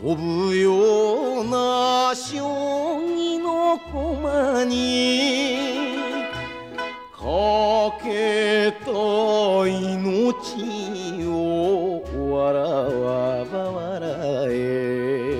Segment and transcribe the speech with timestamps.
[0.00, 6.24] 飛ぶような将棋の駒に
[7.12, 7.20] か
[8.02, 8.90] けた
[9.66, 12.52] 命を笑
[13.00, 15.38] わば笑え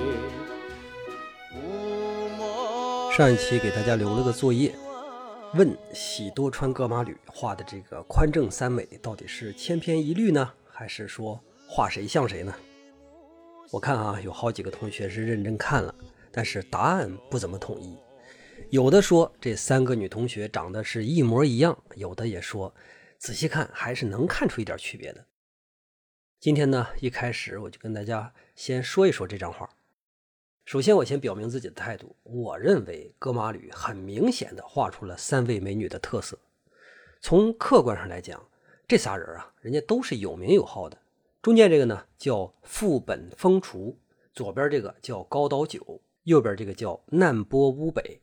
[3.17, 4.75] 上一期给大家留了个作业，
[5.53, 12.53] 问喜多川歌马吕画的这个宽正三美到底是千篇一律呢，还是说画谁像谁呢？
[13.72, 15.94] 我看啊，有好几个同学是认真看了，
[16.32, 17.96] 但是答案不怎么统一。
[18.70, 22.74] 有的说这三个女同学长得是一模一样，有的也说
[23.18, 25.24] 仔细看还是能看出一点区别的。
[26.40, 29.70] 今天呢，一开始我就跟大家先说一说这张画。
[30.64, 32.16] 首先，我先表明自己的态度。
[32.24, 36.36] 我认为戈马吕很明显的画出了三位美女的特色。
[37.20, 38.44] 从客观上来讲，
[38.88, 40.98] 这仨人啊，人家都是有名有号的。
[41.42, 43.98] 中间这个呢叫副本风厨，
[44.34, 48.20] 左边这个叫高岛久，右边这个叫难波乌北。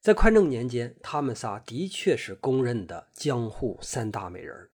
[0.00, 4.70] 在宽政年间，他们仨的确是公认的江户三大美人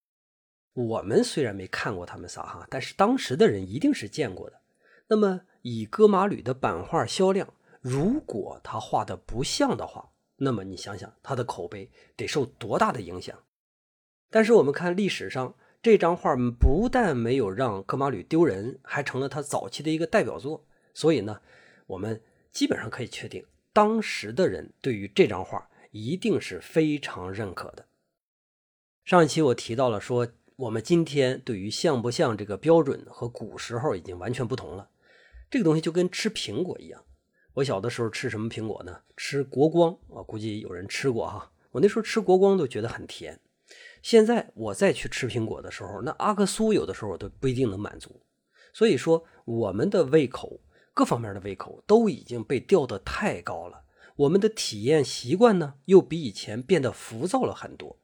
[0.75, 4.61] 我们虽然没看过他们仨哈，但是当时的人一定是见过的。
[5.09, 13.43] 那么，以歌马吕的版画销量，如果他画的不像的话，那么你想想他的口碑得受多大的影响？
[14.29, 20.67] 但是我们看历史上这张画，不但没有让戈马吕丢人，还成了他早期的一个代表作。
[20.93, 21.41] 所以呢，
[21.87, 23.45] 我们基本上可以确定。
[23.73, 27.87] 当时的人对于这张画一定是非常认可的。
[29.05, 34.89] 上一期我提到了说，我们今天对于像不像这个标准和古时候已经完全不同了。
[35.51, 37.05] 这个东西就跟吃苹果一样。
[37.53, 39.03] 我小的时候吃什么苹果呢？
[39.17, 41.53] 吃国光我估计有人吃过哈。
[41.71, 43.39] 我那时候吃国光都觉得很甜。
[44.07, 48.23] 现在我再去吃苹果的时候，那阿克苏有的时候都不一定能满足。
[48.73, 50.61] 所以说，我们的胃口。
[50.95, 53.83] 各方面的胃口都已经被吊得太高了，
[54.15, 57.99] 我们的体验习惯呢又比以前变得浮躁了很多，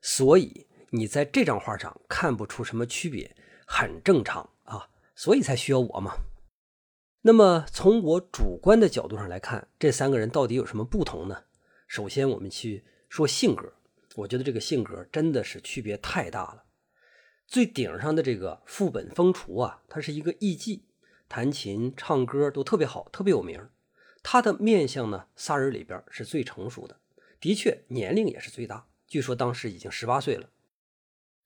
[0.00, 3.34] 所以你在这张画上看不出什么区别，
[3.66, 6.14] 很正常啊，所以才需要我嘛。
[7.22, 11.42] 那么从我主观的角度上来看，这三个人到底有什么不同呢？
[11.88, 13.74] 首先我们去说性格，
[14.16, 16.64] 我觉得这个性格真的是区别太大了。
[17.46, 20.82] 最顶上的这个副本风厨啊，他是一个艺妓。
[21.28, 23.68] 弹琴、唱歌都特别好，特别有名。
[24.20, 27.00] 他的面相呢，仨人里边是最成熟的，
[27.38, 28.88] 的确年龄也是最大。
[29.06, 30.50] 据说当时已经十八岁了。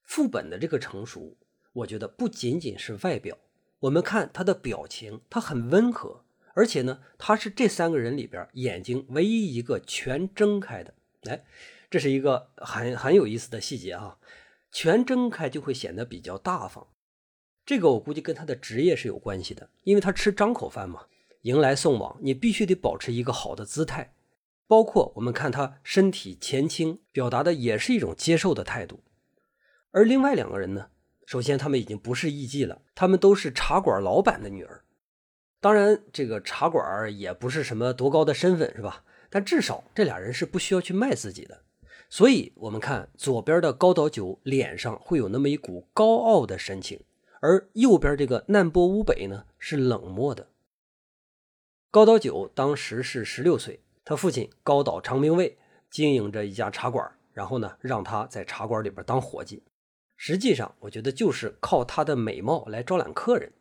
[0.02, 1.36] 副本的这个成熟，
[1.74, 3.38] 我觉得不仅仅是外表，
[3.80, 10.94] 我们看他的表情，他很温和，而且呢，他是这三个人里边眼睛唯一一个全睁开的。
[11.24, 11.44] 哎，
[11.94, 14.18] 这是一个很很有意思的细节啊，
[14.72, 16.88] 全睁开就会显得比较大方。
[17.64, 21.02] 这个我估计跟他的职业是有关系的，因为他吃张口饭嘛，
[21.42, 24.12] 迎来送往，你必须得保持一个好的姿态。
[24.66, 29.04] 包括我们看他身体前倾，表达的也是一种接受的态度。
[29.92, 30.88] 而另外两个人呢，
[31.24, 34.82] 首先他们已经不是艺妓了，他们都是茶馆老板的女儿。
[35.60, 39.04] 当然，这个茶馆也不是什么多高的身份，是吧？
[39.30, 41.62] 但至少这俩人是不需要去卖自己的。
[42.14, 47.00] 所以，我们看左边的高岛久脸上会有那么一股高傲的神情。
[47.40, 50.46] 而右边这个难波乌北呢，是冷漠的。
[51.90, 55.58] 高岛久当时是十六岁，他父亲高岛长兵卫
[55.90, 59.64] 经营着一家茶馆，然后呢，让他在茶馆里边当伙计。
[60.16, 63.52] 实际上，我觉得就是靠他的美貌来招揽客人。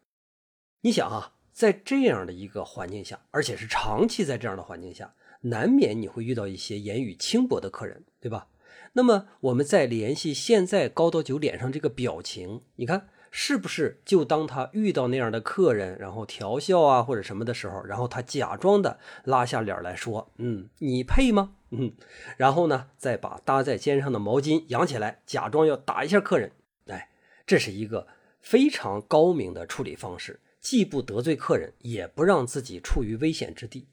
[0.82, 8.48] 你想啊，在这样的一个环境下，而且是长期在这样的环境下，难免你会遇到一些言语轻薄的客人，对吧？
[8.94, 13.10] 那么，我们再联系现在高岛久脸上这个表情，你看。
[13.36, 21.94] 是不是就当他遇到那样的客人，然后调笑啊或者什么的时候，然后他假装的拉下脸来说：“嗯，你配吗？”嗯，
[22.38, 26.52] 然后呢，再把搭在肩上的毛巾扬起来，假装要打一下客人。
[26.86, 27.10] 哎，
[27.48, 28.06] 这是一个
[28.40, 33.88] 非常高明的处理方式，既不得罪客人，也不让自己处于危险之地。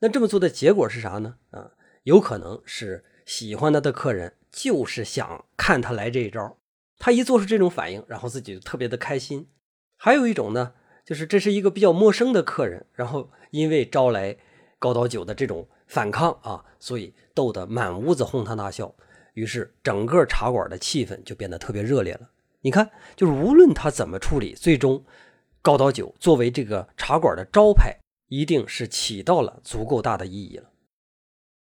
[0.00, 1.36] 那这么做的结果是啥呢？
[1.50, 1.72] 啊，
[2.04, 6.58] 有可能是喜欢他的客人就是想看他来这一招。
[6.98, 9.48] 他一做出这种反应，然后自己就特别的开心。
[9.96, 10.74] 还有一种呢，
[11.04, 14.36] 就是这是一个比较陌生的客人，然后因为招来
[14.78, 18.94] 高岛久的这种反抗啊，所以逗得满屋子哄堂大笑。
[19.34, 22.28] 于是整个茶馆的气氛就变得特别热烈了。
[22.60, 25.04] 你看，就是无论他怎么处理，最终
[25.62, 27.96] 高岛久作为这个茶馆的招牌，
[28.28, 30.70] 一定是起到了足够大的意义了。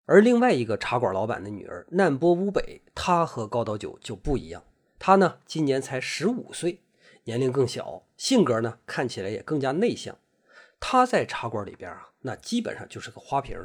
[0.05, 4.63] 而另外一个茶馆老板的女儿难波乌北，她和高岛久就不一样。
[4.99, 6.81] 她呢，今年才十五岁，
[7.23, 10.17] 年龄更小，性格呢看起来也更加内向。
[10.79, 13.57] 她在茶馆里边啊，那基本上就是个花瓶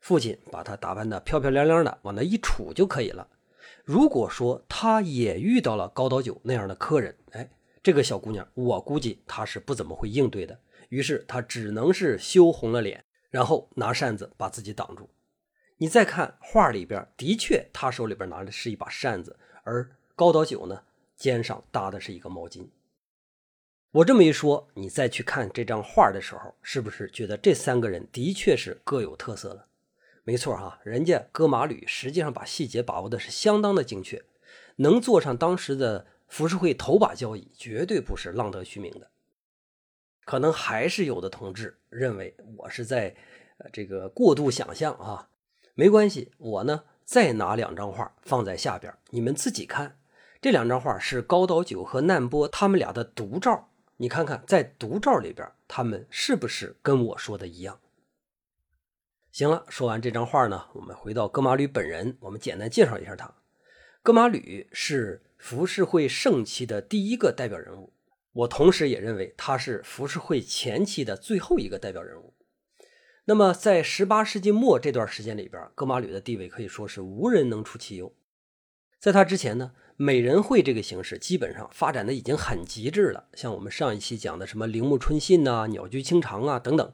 [0.00, 3.28] 父亲把她打扮的漂漂亮亮的，往那一杵就可以了。
[3.84, 7.50] 如果说他也遇到了高岛酒那样的客人，哎，
[7.82, 10.58] 这个小姑娘，我估计她是不怎么会应对的。
[10.92, 15.08] 于是他只能是羞红了脸，然后拿扇子把自己挡住。
[15.78, 20.82] 你再看画里边，的确，他手里边拿的是一把扇子，而高岛酒呢，
[21.16, 22.68] 肩上搭的是一个毛巾。
[23.92, 29.68] 我这么一说，你再去看这张画的时候，是不是觉得这三个人的确是各有特色了？
[30.24, 34.22] 没错哈，人家哥马吕实际上把细节把握的是相当的精确，
[34.76, 39.10] 能坐上当时的浮世绘头把交椅，绝对不是浪得虚名的。
[40.24, 43.14] 可能还是有的同志认为我是在
[43.58, 45.28] 呃这个过度想象啊，
[45.74, 49.98] 没关系，我呢再拿两张画放在下边，你们自己看。
[50.40, 57.78] 这两张画是高岛久和难波他们俩的独照，你看看在独照里边，他们是不是跟我说的一样？
[59.30, 63.32] 行了，说完这张画呢，我们回到哥马吕本人，我们简单介绍一下他。
[64.02, 67.92] 哥马吕是浮世绘盛期的第一个代表人物，
[68.32, 72.34] 我同时也认为他是浮世绘前期的最后一个代表人物。
[73.26, 78.14] 那么在十八世纪末这段时间里边，哥马吕的地位可以说是无人能出其右。
[78.98, 86.92] 在他之前呢，美人绘这个形式基本上发展的已经很极致了，像我们上一期讲的什么铃木春信呐、鸟居清长啊等等。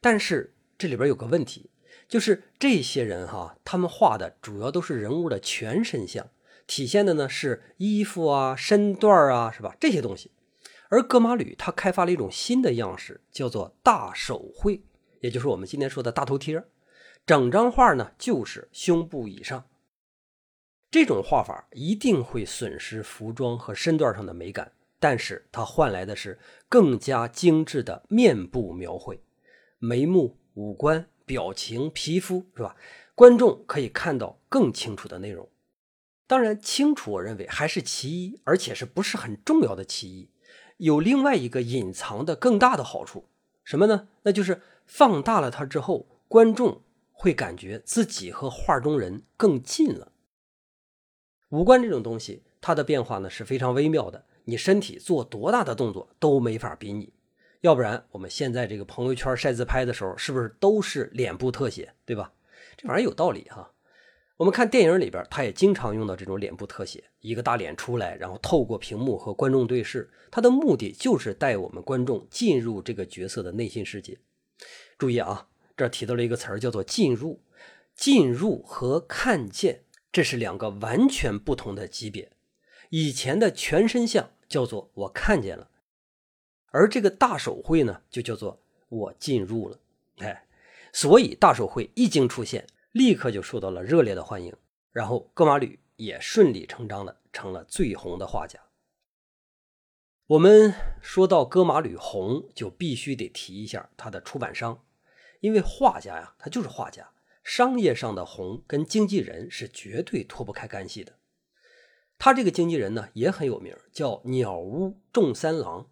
[0.00, 1.70] 但是这里边有个问题。
[2.06, 6.28] 就是这些人哈，他们画的主要都是人物的全身像，
[6.66, 9.74] 体现的呢是衣服啊、身段啊，是吧？
[9.80, 10.30] 这些东西。
[10.94, 14.80] 而格马吕他开发了一种新的样式，叫做大手绘，
[15.22, 16.62] 也就是我们今天说的大头贴。
[17.26, 19.64] 整张画呢就是胸部以上。
[20.92, 24.70] 这种画法一定会损失服装和身段上的美感，
[25.00, 26.38] 但是它换来的是
[26.68, 29.20] 更加精致的面部描绘，
[29.80, 31.08] 眉目、五官。
[31.26, 32.76] 表情、皮肤是吧？
[33.14, 35.48] 观众可以看到更清楚的内容。
[36.26, 40.28] 当然，清楚我认为还是其一，而且是不是很重要的其一。
[40.78, 43.28] 有另外一个隐藏的更大的好处，
[43.62, 44.08] 什么呢？
[44.22, 46.82] 那就是放大了它之后，观众
[47.12, 50.12] 会感觉自己和画中人更近了。
[51.50, 57.12] 五官这种东西，它的变化呢是非常微妙的，你身体做多大的动作都没法比拟。
[57.60, 62.32] 要不然，我们现在这个朋友圈晒自拍的时候，是不是都是脸部特写，对吧？
[62.76, 63.70] 这玩意儿有道理哈。
[64.36, 74.18] 我们看电影里边，他也经常用到这种脸部特写，一个大脸出来，然后透过屏幕和观众对视，他的目的就是带我们观众进入这个角色的内心世界。
[74.98, 77.40] 注意啊，这提到了一个词儿，叫做“进入”。
[77.94, 82.32] 进入和看见，这是两个完全不同的级别。
[82.90, 85.70] 以前的全身像叫做我看见了。
[86.72, 89.78] 而这个大手绘呢，就叫做我进入了，
[90.18, 90.44] 哎，
[90.92, 94.54] 所以大手绘一经出现，立刻就受到了热烈的欢迎，
[94.92, 98.60] 然后戈马吕也顺理成章的成了最红的画家。
[100.28, 104.84] 我们说到戈马吕红，就必须得提一下他的出版商，
[105.40, 107.10] 因为画家呀，他就是画家，
[107.42, 111.14] 商业上的红跟经纪人是绝对脱不开干系的。
[112.16, 115.90] 他这个经纪人呢也很有名，叫鸟屋重三郎。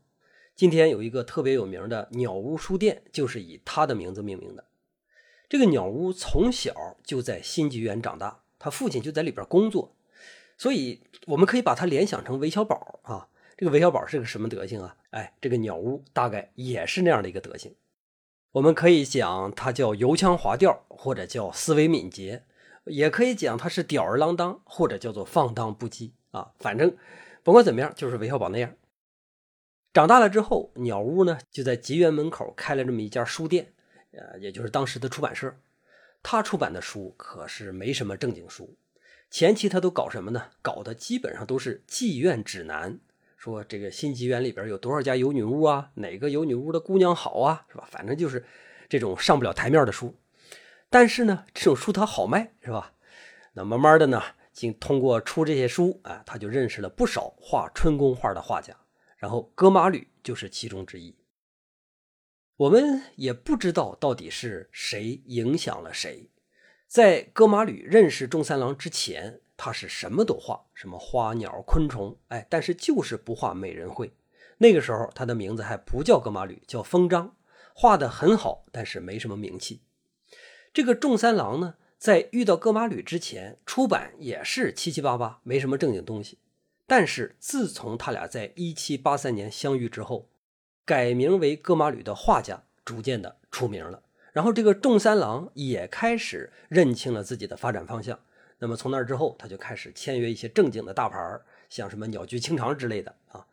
[0.55, 4.69] 今天有一个特别有名的鸟屋书店，就是以他的名字命名的。
[5.53, 9.95] 这个鸟屋从小就在新吉园长大，他父亲就在里边工作，
[10.57, 13.29] 所以我们可以把他联想成韦小宝啊。
[13.55, 14.97] 这个韦小宝是个什么德行啊？
[15.11, 17.75] 哎，这个鸟屋大概也是那样的一个德行。
[18.53, 22.45] 我们可以讲他叫油腔滑调，或者叫思维敏捷，
[22.87, 26.53] 也可以讲他是吊儿郎当，或者叫做放荡不羁啊。
[26.61, 26.97] 反正
[27.43, 28.73] 甭管怎么样，就是韦小宝那样。
[29.93, 33.75] 长大了之后，鸟屋呢就在吉园门口开了这么一家书店，
[34.13, 35.55] 呃，也就是当时的出版社。
[36.23, 38.77] 他出版的书可是没什么正经书，
[39.29, 40.51] 前期他都搞什么呢？
[40.63, 43.01] 搞的基本上都是妓院指南，
[43.37, 47.89] 说这个新妓院里边有多少家有女巫啊，哪个有女巫的姑娘好啊，是吧？
[47.91, 48.45] 反正就是
[48.89, 50.15] 这种上不了台面的书。
[50.89, 52.93] 但是呢，这种书它好卖，是吧？
[53.55, 58.77] 那慢慢的呢，经通过出这些书啊，他就认识了不少画春宫画的画家。
[59.17, 61.17] 然后，戈马吕就是其中之一。
[62.57, 66.31] 我们也不知道到底是谁影响了谁。
[66.87, 74.13] 在戈马吕认识中三郎之前，他是什么都画，什么花鸟昆虫，哎，但是就是不画美人绘。
[74.59, 77.35] 那个时候，他的名字还不叫戈马吕，叫风章，
[77.75, 79.81] 画的很好，但是没什么名气。
[80.75, 86.39] 这个仲三郎呢，在遇到戈马吕之前，出版也是七七八八，没什么正经东西。
[86.87, 90.29] 但是自从他俩在一七八三年相遇之后，
[90.85, 94.03] 改名为戈马吕的画家逐渐的出名了。
[94.33, 98.19] 然后这个仲三郎也开始认清了自己的发展方向。
[98.59, 103.47] 那么从那之后，他就开始签约一些正经的大牌像什么鸟居清长之类的啊。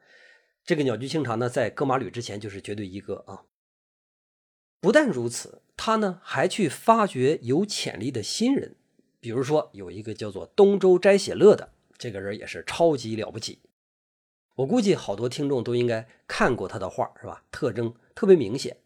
[0.63, 3.43] 这个鸟居清长呢，在戈马吕之前就是绝对一哥啊。
[4.79, 8.75] 不但如此，他呢还去发掘有潜力的新人，
[9.19, 13.59] 比如说有一个叫做东周斋写乐的这个人也是超级了不起。
[14.59, 17.43] 我估计好多听众都应该看过他的画，是吧？
[17.49, 18.77] 特征特别明显。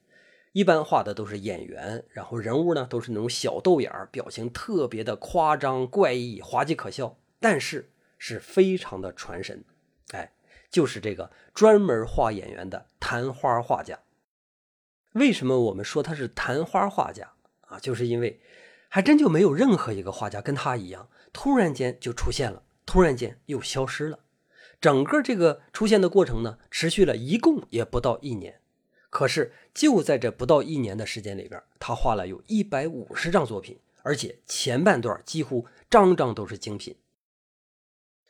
[0.52, 7.90] 一般画的都是演员，然后人物呢都是那种小豆眼儿，表情特别的夸张怪异、滑稽可笑，但是
[8.20, 9.66] 是非常的传神。
[10.12, 10.34] 哎，
[10.70, 14.00] 就是这个专门画演员的昙花画家。
[15.14, 17.80] 为什么我们说他是昙花画家啊？
[17.80, 18.40] 就是因为
[18.90, 24.20] 还真就没有任何一个画家跟他一样，突然间就出现了，突然间又消失了。
[24.84, 28.60] 整个这个出现的过程呢，持续了一共也不到一年。
[29.10, 36.98] 可是就在这不到一年的时间里边，他画了有一百五十张作品，而且前半段几乎张张都是精品。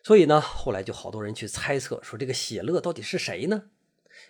[0.04, 3.64] 所以呢，后来就好多人去猜测说，这个写乐到底是谁呢？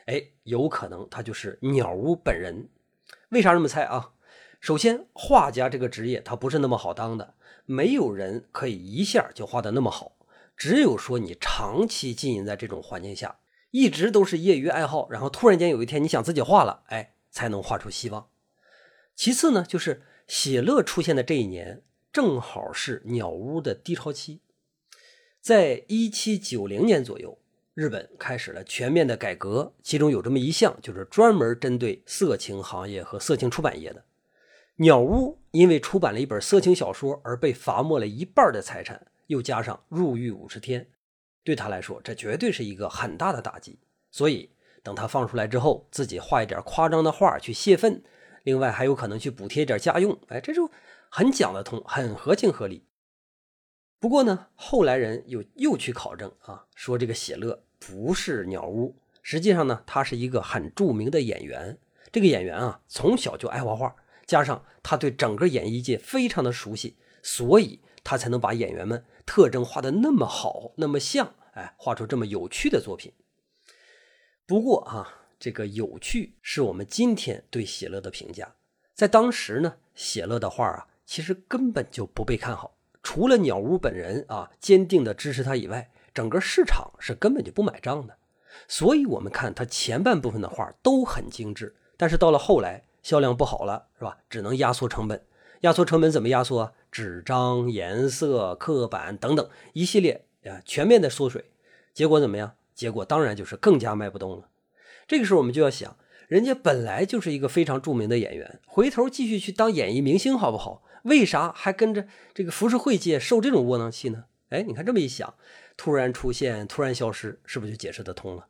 [0.06, 2.70] 哎，有可能他就是鸟屋本人。
[3.32, 4.14] 为啥这么猜啊？
[4.62, 7.34] 首先，画家这个职业他不是那么好当的，
[7.66, 10.14] 没有人可以一下就画的那么好，
[10.56, 13.40] 只有说你长期经营在这种环境下。
[13.76, 18.30] 一直都是业余爱好，然后突然间有一天你想自己画了，哎，才能画出希望。
[19.16, 21.82] 其次呢，就是写乐出现的这一年，
[22.12, 24.42] 正好是鸟屋的低潮期。
[25.42, 27.40] 在一七九零年左右，
[27.74, 34.06] 日本开始了全面的改革，其中有这么一项，就是专门针对色情行业和色情出版业的。
[34.76, 40.88] 鸟屋因为出版了一本色情小说而被罚没了一半的财产，又加上入狱五十天。
[41.44, 43.78] 对他来说，这绝对是一个很大的打击。
[44.12, 44.50] 所以，
[44.82, 48.02] 等他放出来之后，自己画一点夸张的画去泄愤，
[48.44, 50.72] 另外还有可能去补贴一点家用，哎，这就
[51.10, 52.86] 很讲得通，很合情合理。
[54.00, 61.78] 不过呢，后来人又又去考证啊，说这个写乐不是鸟屋，实际上呢，他是一个很著名的演员。
[62.12, 69.04] 这个演员啊，从小就爱画画，加上他对整个演艺界非常的熟悉，所以他才能把演员们。
[69.26, 73.12] 特征画的那么好，那么像，哎，画出这么有趣的作品。
[74.46, 78.56] 不过啊，这个有趣是我们今天对写乐的评价，
[78.94, 82.78] 在当时呢，写乐的画啊，其实根本就不被看好。
[83.02, 88.18] 除了鸟屋本人啊坚定的支持他以外，整个市场是根本就不买账的。
[88.68, 94.18] 所以，我们看他前半部分的画都很精致，但是到了后来销量不好了，是吧？
[94.30, 95.26] 只能压缩成本。
[95.64, 96.74] 压缩成本怎么压缩？
[96.92, 101.46] 纸张、颜色、刻板等等一系列啊，全面的缩水，
[101.94, 102.56] 结果怎么样？
[102.76, 104.50] 结果当然就是更加卖不动了。
[105.08, 110.84] 这个时候我们就要想，人家本来就是一个非常著名的演员，回头继续去当演艺明星好不好？
[111.04, 114.26] 为啥还跟着这个浮世绘界受这种窝囊气呢？
[114.50, 115.34] 哎，你看这么一想，
[115.78, 118.48] 突然出现，突然消失，是不是就解释得通了？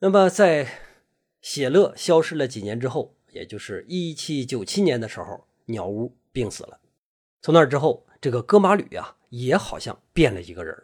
[0.00, 0.80] 那么在
[1.40, 6.16] 写乐消失了几年之后，也就是一七九七年的时候，鸟屋。
[6.34, 6.80] 病死了，
[7.40, 10.76] 从那之后，这个戈马吕呀，也好像变了一个人。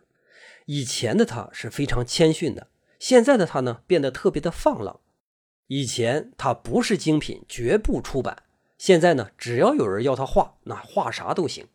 [0.66, 2.68] 以前的他是非常谦逊的，
[3.00, 5.00] 现在的他呢，变得特别的放浪。
[5.66, 8.44] 以前他不是精品，绝不出版。
[8.78, 11.66] 现在呢，只要有人要他画，那画啥都行。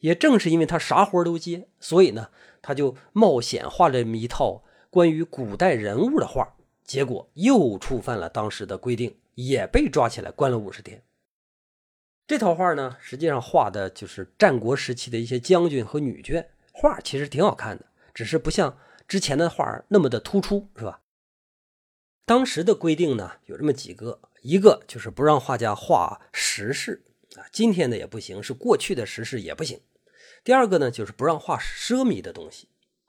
[0.00, 2.28] 也正是因为他啥活都接，所以呢，
[2.60, 11.02] 他就冒险画这么一套关于古代人物的画，结果又触犯了当时的规定，也被抓起来关了五十天。
[12.26, 21.00] 这套画呢，实际上画的就是战国时期的一些将军和女眷，画其实挺好看的，只是不像之前的画那么的突出，是吧？
[22.24, 29.80] 当时的规定呢，有这么几个，一个就是不让画家画时事啊，今天的也不行，是过去的时事也不行。
[30.44, 32.68] 第二个呢，就是不让画奢靡的东西。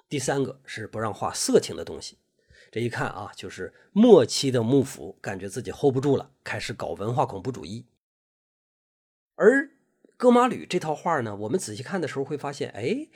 [0.10, 2.18] 第三个是不让画色情的东西。
[2.74, 7.86] 这一看啊，就是末期的幕府感觉自己 hold 不住了，开始搞文化恐怖主义。
[9.36, 9.70] 而
[10.18, 13.10] 戈马吕这套画呢，我们仔细看的时候会发现，哎，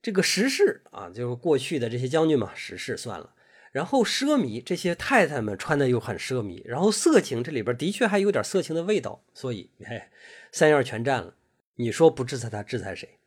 [0.00, 3.34] 这个石室啊，就是过去的这些将军嘛，石室算了。
[3.72, 6.62] 然后奢靡，这些太太们穿的又很奢靡。
[6.64, 9.22] 然后色情，这里边的确还有点色情的味道。
[9.34, 10.04] 所以，嘿，
[10.50, 11.36] 三样全占了。
[11.74, 13.18] 你说不制裁他，制裁谁？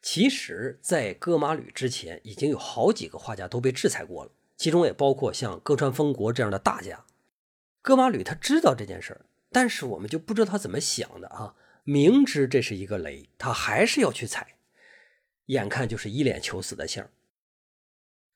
[0.00, 7.06] 其实，在戈马吕之前，已经有好几个画家都被制裁过了，其中也包括像歌川丰国这样的大家。
[7.80, 9.24] 戈马吕他知道这件事儿。
[9.50, 11.54] 但是我们就不知道他怎么想的啊！
[11.84, 14.56] 明知这是一个雷，他还是要去踩，
[15.46, 17.08] 眼看就是一脸求死的相。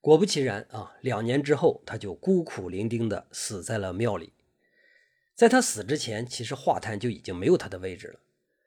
[0.00, 4.33] 果不其然啊，两年之后他就孤苦伶仃的死在了庙里。
[5.35, 8.21] 在他死之前，其实画坛就已经没有他的位置了。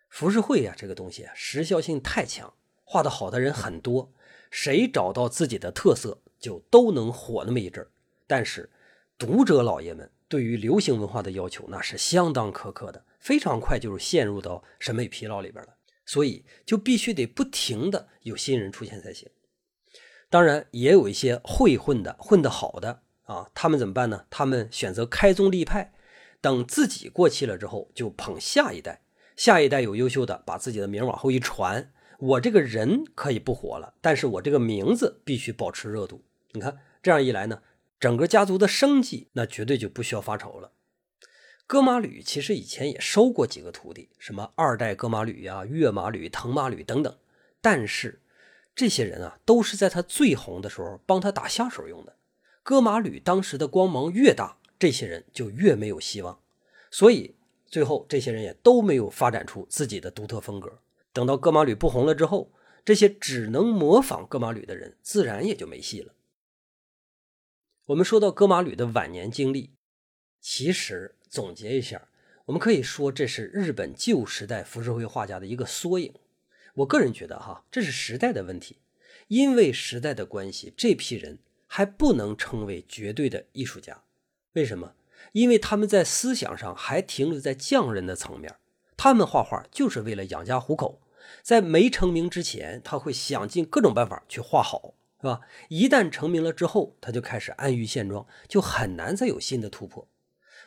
[0.07, 4.13] 浮世绘呀，这个东西啊，时效性太强，画的好的人很多，
[4.51, 7.89] 谁找到自己的特色，就都能火那么一阵儿。
[8.27, 8.69] 但是，
[9.17, 15.75] 读者老爷们对于流行文化的要求那是相当苛刻的，非常快就是陷入到审美疲劳里边了。
[16.05, 19.27] 所以，就必须得不停的有新人出现才行。
[20.29, 24.25] 当然，也有一些会混的、混得好的啊，他们怎么办呢？
[24.29, 25.93] 他们选择开宗立派。
[26.41, 29.01] 等自己过气了之后，就捧下一代，
[29.35, 36.23] 下一代有优秀的，把自己的名往后一传，我这个人可以不火了，但是我这个名字必须保持热度。
[36.55, 37.61] 你看这样一来呢，
[37.99, 40.71] 整个家族的生计那绝对就不需要发愁了。
[41.67, 47.15] 哥马吕其实以前也收过几个徒弟，什么二代哥马吕呀、跃马吕、腾马吕等等，
[47.61, 48.21] 但是
[48.75, 52.15] 这些人啊，都是在他最红的时候帮他打下手用的。
[52.63, 54.57] 哥马吕当时的光芒越大。
[54.77, 56.37] 这些人就越没有希望，
[56.91, 57.33] 所以
[57.65, 60.79] 最后这些人也都没有发展出自己的独特风格。
[61.13, 62.51] 等到哥马吕不红了之后，
[62.83, 66.11] 这些只能模仿哥马吕的人自然也就没戏了。
[67.87, 69.69] 我们说到哥马吕的晚年经历，
[70.41, 72.07] 其实总结一下，
[72.45, 76.11] 我们可以说这是日本旧时代浮世绘画家的一个缩影。
[76.77, 78.79] 我个人觉得哈，这是时代的问题，
[79.27, 81.37] 因为时代的关系，这批人
[81.67, 84.01] 还不能称为绝对的艺术家。
[84.53, 84.93] 为什么？
[85.33, 88.55] 因为他们在思想上还停留在匠人的层面，
[88.97, 90.99] 他们画画就是为了养家糊口。
[91.43, 94.95] 在没成名之前，他会想尽各种办法去画好，
[95.25, 95.41] 是吧？
[95.69, 100.07] 一旦成名了之后，他就开始安于现状，就很难再有新的突破。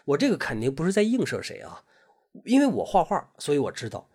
[0.07, 1.85] 我这个肯定不是在映射谁啊，
[2.45, 4.11] 因为我画画，所以我知道，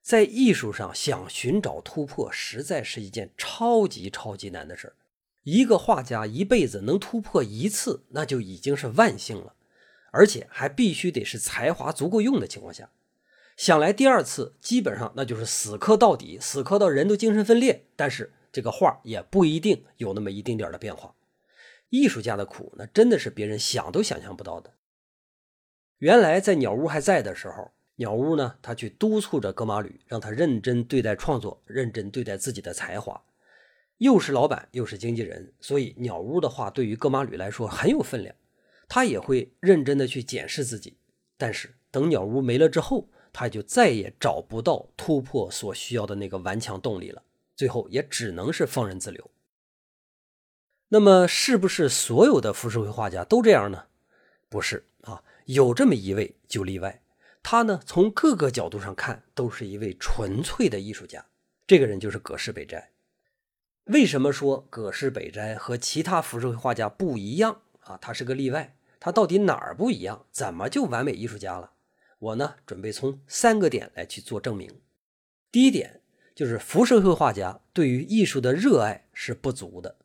[0.00, 4.94] 在艺术上想寻找突破，实在是一件超级超级难的事。
[5.42, 9.54] 一个画家一辈子能突破一次，那就已经是万幸了，
[10.12, 12.90] 而且还必须得是才华足够用的情况下，
[13.56, 17.86] 想来第二次基本上那就是死磕到底，死磕到人都精神分裂。
[17.96, 21.14] 但是这个画也不一定有那么一丁点的变化。
[21.90, 24.74] 艺术家的苦，那真的是别人想都想象不到的。
[25.98, 33.24] 原来在鸟屋还在的时候，鸟屋呢，他去督促着格马吕，让他认真对待创作，认真对待自己的才华。
[33.96, 38.34] 又是老板又是经纪人，所以鸟屋的话对于戈马吕来说很有分量。
[38.86, 40.96] 他也会认真的去检视自己，
[41.36, 47.22] 但是等鸟屋没了之后，他就再也找不到突破所需要的那个顽强动力了。
[47.58, 49.32] 最后也只能是放任自流。
[50.90, 53.88] 那么，是不是所有的浮世绘画家都这样呢？
[54.48, 57.02] 不是啊，有这么一位就例外。
[57.42, 61.26] 他呢，从各个角度上看，都是一位纯粹的艺术家。
[61.66, 62.92] 这个人就是葛饰北斋。
[63.86, 67.98] 为什么说葛饰北斋和其他浮世绘画家不一样啊？
[68.00, 70.26] 他是个例外，他到底哪儿不一样？
[70.30, 71.72] 怎么就完美艺术家了？
[72.20, 74.80] 我呢，准备从三个点来去做证明。
[75.50, 76.00] 第一点
[76.38, 79.96] 就是浮世绘画家对于艺术的热爱是不足的，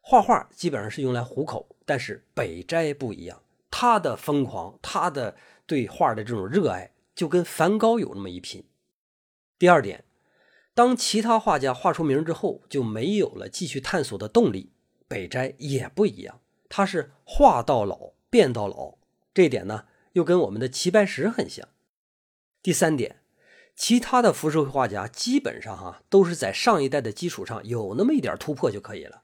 [0.00, 8.64] 画画基本上是用来糊口，但是北斋不一样，他的疯狂，他的对画的这种热爱，就跟梵高有那么一拼。
[9.58, 10.04] 第二点。
[10.72, 14.72] 当其他画家画出名之后，就没有了继续探索的动力。
[15.06, 18.96] 北斋也不一样，他是画到老变到老，
[19.34, 21.68] 这一点呢又跟我们的齐白石很像。
[22.62, 23.20] 第三点，
[23.76, 29.22] 其他的浮世绘画家基本上哈都是在上一代的基础上有那么一点突破就可以了，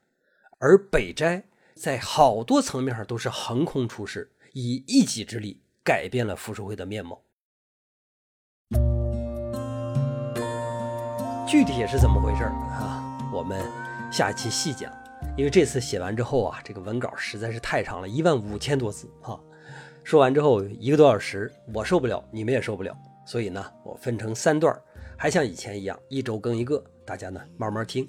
[0.58, 7.22] 而北斋在好多层面上都是横空出世，以一己之力改变了浮世绘的面貌。
[11.46, 13.18] 具体是怎么回事啊？
[13.32, 13.64] 我们
[14.12, 14.92] 下期细讲。
[15.36, 19.38] 因为这次写完之后啊，这个文稿实在是太长了，一万五千多字啊。
[20.02, 22.96] 说完之后一个多小时，我受不了，你们也受不了。
[23.30, 24.76] 所以呢，我分成三段，
[25.16, 28.04] 还像以前一样，一周更一个，大家呢慢慢听。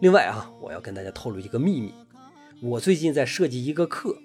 [0.00, 1.92] 另外啊，我要跟大家透露一个秘密，
[2.62, 4.16] 我最近在设计一个课，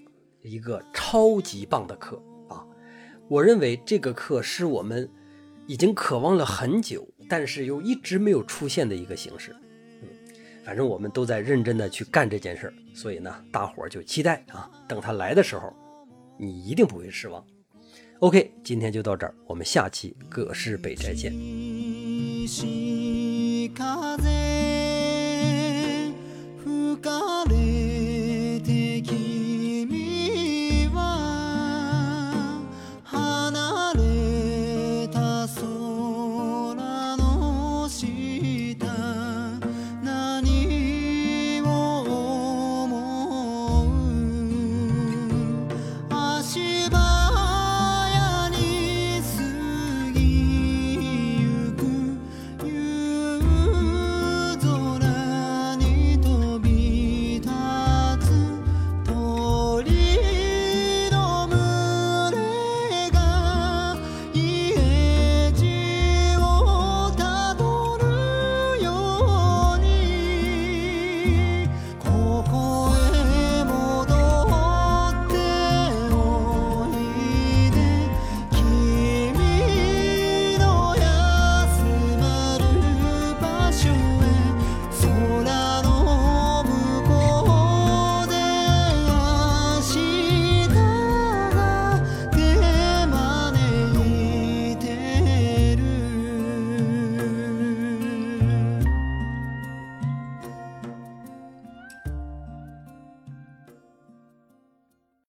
[0.43, 2.63] 一个超级棒的课啊。
[3.27, 5.09] 我认为这个课是我们
[5.65, 7.07] 已经渴望了很久。
[7.27, 9.55] 但是又一直没有出现的一个形式，
[10.03, 10.09] 嗯，
[10.63, 15.73] 反正我们都在认真的去干这件事儿，所以呢，大伙儿就期待啊，等他来的时候，
[16.37, 17.43] 你一定不会失望。
[18.23, 21.33] OK，今天就到这儿，我们下期葛氏北斋见。